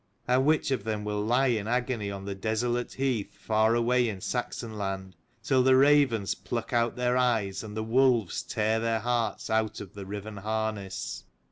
[0.27, 4.19] And which of them will lie in agony on the desolate heath far away in
[4.19, 9.01] Saxon land, till the ravens 132 pluck out their eyes, and the wolves tear their
[9.01, 11.25] hearts out of the riven harness?